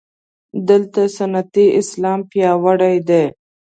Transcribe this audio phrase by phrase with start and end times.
[0.69, 3.23] دلته سنتي اسلام پیاوړی دی.